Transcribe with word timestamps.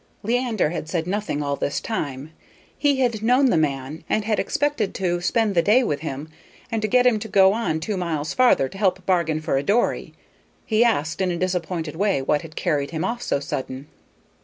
Leander 0.23 0.71
had 0.71 0.89
said 0.89 1.05
nothing 1.05 1.43
all 1.43 1.55
this 1.55 1.79
time. 1.79 2.31
He 2.75 2.95
had 3.01 3.21
known 3.21 3.51
the 3.51 3.55
man, 3.55 4.03
and 4.09 4.25
had 4.25 4.39
expected 4.39 4.95
to 4.95 5.21
spend 5.21 5.53
the 5.53 5.61
day 5.61 5.83
with 5.83 5.99
him 5.99 6.27
and 6.71 6.81
to 6.81 6.87
get 6.87 7.05
him 7.05 7.19
to 7.19 7.27
go 7.27 7.53
on 7.53 7.79
two 7.79 7.97
miles 7.97 8.33
farther 8.33 8.67
to 8.67 8.77
help 8.79 9.05
bargain 9.05 9.41
for 9.41 9.57
a 9.57 9.61
dory. 9.61 10.15
He 10.65 10.83
asked, 10.83 11.21
in 11.21 11.29
a 11.29 11.37
disappointed 11.37 11.95
way, 11.95 12.19
what 12.19 12.41
had 12.41 12.55
carried 12.55 12.89
him 12.89 13.05
off 13.05 13.21
so 13.21 13.39
sudden. 13.39 13.89